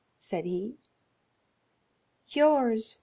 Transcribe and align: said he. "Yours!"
said 0.17 0.45
he. 0.45 0.79
"Yours!" 2.29 2.97